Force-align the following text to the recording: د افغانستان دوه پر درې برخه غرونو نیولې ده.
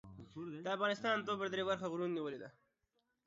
د 0.63 0.65
افغانستان 0.75 1.15
دوه 1.19 1.37
پر 1.39 1.47
درې 1.53 1.63
برخه 1.69 1.85
غرونو 1.91 2.15
نیولې 2.17 2.39
ده. 2.43 2.49